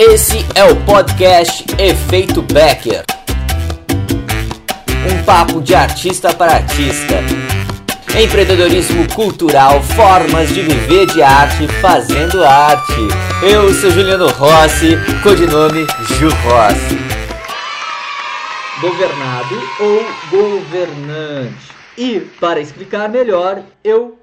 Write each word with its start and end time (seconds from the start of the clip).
Esse 0.00 0.36
é 0.54 0.62
o 0.62 0.76
podcast 0.84 1.64
Efeito 1.76 2.40
Becker. 2.40 3.04
Um 5.10 5.24
papo 5.24 5.60
de 5.60 5.74
artista 5.74 6.32
para 6.32 6.52
artista. 6.52 7.16
Empreendedorismo 8.16 9.12
cultural, 9.12 9.82
formas 9.82 10.50
de 10.50 10.62
viver 10.62 11.06
de 11.06 11.20
arte 11.20 11.66
fazendo 11.80 12.44
arte. 12.44 13.08
Eu 13.42 13.74
sou 13.74 13.90
Juliano 13.90 14.28
Rossi, 14.28 14.90
codinome 15.20 15.84
Ju 16.16 16.28
Rossi. 16.28 16.96
Governado 18.80 19.56
ou 19.80 20.04
governante? 20.30 21.72
E 21.96 22.20
para 22.38 22.60
explicar 22.60 23.08
melhor, 23.08 23.64
eu 23.82 24.16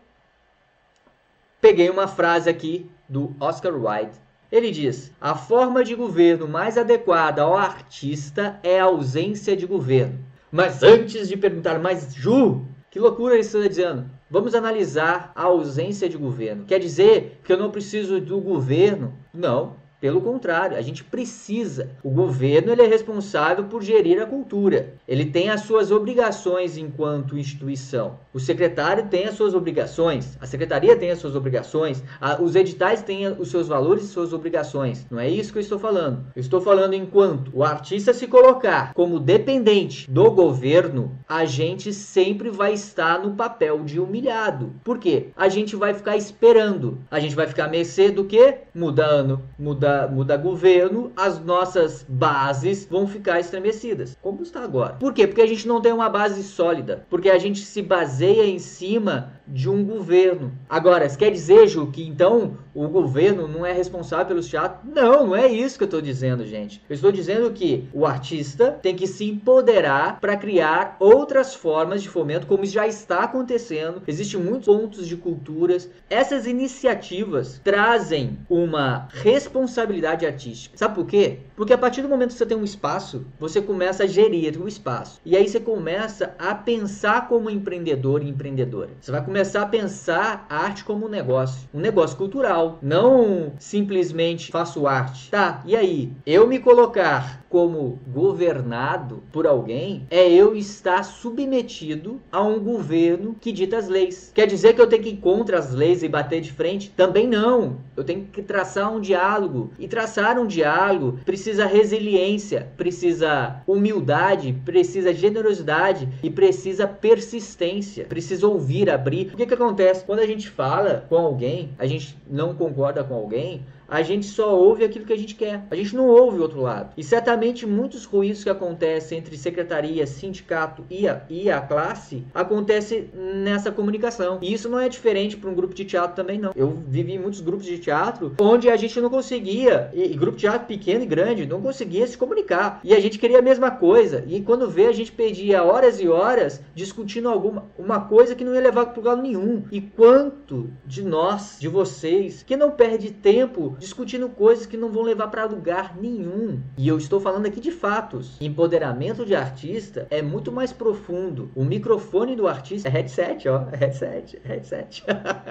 peguei 1.59 1.89
uma 1.89 2.07
frase 2.07 2.49
aqui 2.49 2.89
do 3.09 3.35
Oscar 3.41 3.73
Wilde 3.73 4.24
ele 4.55 4.71
diz: 4.71 5.11
a 5.19 5.35
forma 5.35 5.83
de 5.83 5.95
governo 5.95 6.47
mais 6.47 6.77
adequada 6.77 7.41
ao 7.41 7.57
artista 7.57 8.59
é 8.63 8.79
a 8.79 8.85
ausência 8.85 9.55
de 9.55 9.65
governo. 9.65 10.19
Mas 10.51 10.81
antes 10.83 11.27
de 11.27 11.35
perguntar, 11.35 11.79
mas 11.79 12.13
Ju, 12.15 12.65
que 12.89 12.99
loucura 12.99 13.37
isso 13.37 13.57
está 13.57 13.67
dizendo? 13.67 14.09
Vamos 14.29 14.55
analisar 14.55 15.31
a 15.35 15.43
ausência 15.43 16.07
de 16.07 16.17
governo. 16.17 16.65
Quer 16.65 16.79
dizer 16.79 17.39
que 17.43 17.51
eu 17.51 17.57
não 17.57 17.69
preciso 17.69 18.19
do 18.21 18.39
governo? 18.39 19.13
Não. 19.33 19.75
Pelo 19.99 20.21
contrário, 20.21 20.77
a 20.77 20.81
gente 20.81 21.03
precisa. 21.03 21.91
O 22.03 22.09
governo 22.09 22.71
ele 22.71 22.81
é 22.81 22.87
responsável 22.87 23.63
por 23.65 23.81
gerir 23.81 24.21
a 24.21 24.25
cultura. 24.25 24.95
Ele 25.07 25.25
tem 25.25 25.49
as 25.49 25.61
suas 25.61 25.89
obrigações 25.89 26.77
enquanto 26.77 27.37
instituição. 27.37 28.19
O 28.33 28.39
secretário 28.39 29.07
tem 29.07 29.25
as 29.25 29.35
suas 29.35 29.53
obrigações, 29.53 30.37
a 30.41 30.45
secretaria 30.45 30.95
tem 30.95 31.11
as 31.11 31.19
suas 31.19 31.35
obrigações, 31.35 32.03
a, 32.19 32.41
os 32.41 32.55
editais 32.55 33.01
têm 33.01 33.27
os 33.27 33.49
seus 33.49 33.67
valores 33.67 34.03
e 34.03 34.07
suas 34.07 34.33
obrigações. 34.33 35.05
Não 35.09 35.19
é 35.19 35.29
isso 35.29 35.53
que 35.53 35.59
eu 35.59 35.63
estou 35.63 35.79
falando. 35.79 36.25
Eu 36.35 36.41
estou 36.41 36.59
falando 36.59 36.93
enquanto 36.93 37.49
o 37.53 37.63
artista 37.63 38.13
se 38.13 38.27
colocar 38.27 38.93
como 38.93 39.19
dependente 39.19 40.11
do 40.11 40.29
governo, 40.31 41.17
a 41.27 41.45
gente 41.45 41.93
sempre 41.93 42.49
vai 42.49 42.73
estar 42.73 43.19
no 43.19 43.35
papel 43.35 43.83
de 43.83 43.99
humilhado. 43.99 44.73
Por 44.83 44.99
quê? 44.99 45.29
A 45.35 45.47
gente 45.47 45.75
vai 45.75 45.93
ficar 45.93 46.17
esperando. 46.17 46.99
A 47.09 47.19
gente 47.19 47.35
vai 47.35 47.47
ficar 47.47 47.65
a 47.65 47.69
mercê 47.69 48.11
do 48.11 48.25
que? 48.25 48.55
Mudando, 48.73 49.41
mudando 49.57 49.84
muda, 50.11 50.37
governo, 50.37 51.11
as 51.15 51.39
nossas 51.39 52.05
bases 52.07 52.87
vão 52.89 53.07
ficar 53.07 53.39
estremecidas, 53.39 54.17
como 54.21 54.43
está 54.43 54.63
agora. 54.63 54.93
Por 54.93 55.13
quê? 55.13 55.27
Porque 55.27 55.41
a 55.41 55.47
gente 55.47 55.67
não 55.67 55.81
tem 55.81 55.93
uma 55.93 56.09
base 56.09 56.43
sólida, 56.43 57.05
porque 57.09 57.29
a 57.29 57.37
gente 57.37 57.59
se 57.59 57.81
baseia 57.81 58.45
em 58.45 58.59
cima 58.59 59.33
de 59.47 59.69
um 59.69 59.83
governo. 59.83 60.51
Agora, 60.69 61.07
quer 61.09 61.31
dizer, 61.31 61.67
Ju, 61.67 61.87
que 61.91 62.05
então 62.05 62.57
o 62.75 62.89
governo 62.89 63.47
não 63.47 63.65
é 63.65 63.71
responsável 63.71 64.25
pelos 64.25 64.47
teatros? 64.47 64.81
Não, 64.93 65.27
não 65.27 65.35
é 65.35 65.47
isso 65.47 65.77
que 65.77 65.83
eu 65.83 65.87
estou 65.87 66.01
dizendo, 66.01 66.45
gente. 66.45 66.81
Eu 66.89 66.93
estou 66.93 67.11
dizendo 67.11 67.49
que 67.51 67.87
o 67.93 68.05
artista 68.05 68.71
tem 68.71 68.95
que 68.95 69.07
se 69.07 69.25
empoderar 69.25 70.19
para 70.19 70.35
criar 70.35 70.97
outras 70.99 71.55
formas 71.55 72.03
de 72.03 72.09
fomento, 72.09 72.45
como 72.45 72.65
já 72.65 72.85
está 72.85 73.23
acontecendo. 73.23 74.01
Existem 74.05 74.39
muitos 74.39 74.65
pontos 74.65 75.07
de 75.07 75.15
culturas. 75.15 75.89
Essas 76.09 76.45
iniciativas 76.45 77.61
trazem 77.63 78.37
uma 78.49 79.07
responsabilidade 79.13 80.25
artística. 80.25 80.77
Sabe 80.77 80.95
por 80.95 81.05
quê? 81.05 81.39
Porque 81.55 81.73
a 81.73 81.77
partir 81.77 82.01
do 82.01 82.09
momento 82.09 82.31
que 82.31 82.37
você 82.37 82.45
tem 82.45 82.57
um 82.57 82.63
espaço, 82.63 83.25
você 83.39 83.61
começa 83.61 84.03
a 84.03 84.07
gerir 84.07 84.61
o 84.61 84.67
espaço. 84.67 85.21
E 85.25 85.35
aí 85.37 85.47
você 85.47 85.59
começa 85.59 86.35
a 86.37 86.53
pensar 86.53 87.29
como 87.29 87.49
empreendedor 87.49 88.21
e 88.21 88.27
empreendedora. 88.27 88.89
Você 88.99 89.11
vai 89.11 89.23
começar 89.23 89.61
a 89.61 89.65
pensar 89.65 90.45
a 90.49 90.57
arte 90.57 90.83
como 90.83 91.05
um 91.05 91.09
negócio, 91.09 91.69
um 91.73 91.79
negócio 91.79 92.17
cultural, 92.17 92.64
não 92.81 93.53
simplesmente 93.59 94.51
faço 94.51 94.87
arte. 94.87 95.29
Tá, 95.29 95.61
e 95.65 95.75
aí? 95.75 96.11
Eu 96.25 96.47
me 96.47 96.59
colocar 96.59 97.44
como 97.49 97.99
governado 98.07 99.23
por 99.31 99.47
alguém 99.47 100.05
é 100.09 100.29
eu 100.29 100.55
estar 100.55 101.03
submetido 101.03 102.19
a 102.31 102.41
um 102.41 102.59
governo 102.59 103.35
que 103.39 103.51
dita 103.51 103.77
as 103.77 103.87
leis. 103.87 104.31
Quer 104.33 104.47
dizer 104.47 104.73
que 104.73 104.81
eu 104.81 104.87
tenho 104.87 105.03
que 105.03 105.09
ir 105.09 105.17
contra 105.17 105.59
as 105.59 105.71
leis 105.71 106.03
e 106.03 106.09
bater 106.09 106.41
de 106.41 106.51
frente? 106.51 106.89
Também 106.89 107.27
não. 107.27 107.77
Eu 107.95 108.03
tenho 108.03 108.25
que 108.25 108.41
traçar 108.41 108.93
um 108.93 108.99
diálogo. 108.99 109.71
E 109.79 109.87
traçar 109.87 110.39
um 110.39 110.47
diálogo 110.47 111.19
precisa 111.25 111.65
resiliência, 111.65 112.71
precisa 112.77 113.61
humildade, 113.67 114.53
precisa 114.65 115.13
generosidade 115.13 116.09
e 116.21 116.29
precisa 116.29 116.87
persistência. 116.87 118.05
Precisa 118.05 118.47
ouvir, 118.47 118.89
abrir 118.89 119.31
o 119.33 119.37
que, 119.37 119.45
que 119.45 119.53
acontece? 119.53 120.05
Quando 120.05 120.19
a 120.19 120.27
gente 120.27 120.49
fala 120.49 121.05
com 121.07 121.15
alguém, 121.15 121.71
a 121.77 121.85
gente 121.85 122.17
não 122.29 122.53
concorda 122.53 123.03
com 123.03 123.13
alguém, 123.13 123.65
a 123.87 124.01
gente 124.01 124.25
só 124.25 124.57
ouve 124.57 124.83
aquilo 124.83 125.05
que 125.05 125.13
a 125.13 125.17
gente 125.17 125.35
quer. 125.35 125.65
A 125.69 125.75
gente 125.75 125.95
não 125.95 126.07
ouve 126.07 126.39
o 126.39 126.41
outro 126.41 126.61
lado. 126.61 126.91
E 126.97 127.03
certamente 127.03 127.44
muitos 127.65 128.05
ruídos 128.05 128.43
que 128.43 128.49
acontecem 128.49 129.17
entre 129.17 129.37
secretaria, 129.37 130.07
sindicato 130.07 130.85
e 130.89 131.07
a, 131.07 131.21
e 131.29 131.49
a 131.49 131.61
classe 131.61 132.25
acontece 132.33 133.09
nessa 133.13 133.71
comunicação. 133.71 134.39
E 134.41 134.53
isso 134.53 134.69
não 134.69 134.79
é 134.79 134.89
diferente 134.89 135.37
para 135.37 135.49
um 135.49 135.55
grupo 135.55 135.73
de 135.73 135.85
teatro 135.85 136.15
também 136.15 136.39
não. 136.39 136.51
Eu 136.55 136.83
vivi 136.87 137.19
muitos 137.19 137.41
grupos 137.41 137.65
de 137.65 137.77
teatro 137.77 138.33
onde 138.39 138.69
a 138.69 138.75
gente 138.75 138.99
não 138.99 139.09
conseguia, 139.09 139.89
e, 139.93 140.03
e 140.03 140.17
grupo 140.17 140.37
de 140.37 140.41
teatro 140.41 140.67
pequeno 140.67 141.03
e 141.03 141.07
grande, 141.07 141.45
não 141.45 141.61
conseguia 141.61 142.07
se 142.07 142.17
comunicar. 142.17 142.79
E 142.83 142.93
a 142.93 142.99
gente 142.99 143.19
queria 143.19 143.39
a 143.39 143.41
mesma 143.41 143.71
coisa. 143.71 144.23
E 144.27 144.41
quando 144.41 144.69
vê, 144.69 144.87
a 144.87 144.91
gente 144.91 145.11
perdia 145.11 145.63
horas 145.63 145.99
e 145.99 146.07
horas 146.07 146.61
discutindo 146.73 147.29
alguma 147.29 147.65
uma 147.77 148.01
coisa 148.01 148.35
que 148.35 148.43
não 148.43 148.53
ia 148.53 148.61
levar 148.61 148.85
para 148.87 148.95
lugar 148.95 149.17
nenhum. 149.17 149.63
E 149.71 149.81
quanto 149.81 150.69
de 150.85 151.03
nós, 151.03 151.57
de 151.59 151.67
vocês, 151.67 152.43
que 152.43 152.55
não 152.55 152.71
perde 152.71 153.11
tempo 153.11 153.75
discutindo 153.79 154.29
coisas 154.29 154.65
que 154.65 154.77
não 154.77 154.91
vão 154.91 155.03
levar 155.03 155.27
para 155.27 155.45
lugar 155.45 155.95
nenhum. 155.97 156.59
E 156.77 156.87
eu 156.87 156.97
estou 156.97 157.19
falando 157.25 157.47
aqui 157.47 157.59
de 157.59 157.71
fatos. 157.71 158.39
Empoderamento 158.39 159.25
de 159.25 159.33
artista 159.33 160.05
é 160.11 160.21
muito 160.21 160.51
mais 160.51 160.71
profundo. 160.71 161.49
O 161.55 161.63
microfone 161.63 162.35
do 162.35 162.47
artista 162.47 162.87
é 162.87 162.91
headset, 162.91 163.49
ó, 163.49 163.67
é 163.71 163.75
headset, 163.75 164.39
é 164.45 164.47
headset. 164.47 165.03